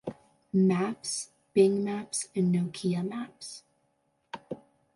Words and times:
Maps, 0.53 1.29
Bing 1.53 1.83
Maps, 1.83 2.29
and 2.35 2.51
Nokia 2.55 3.07
Maps. 3.07 3.61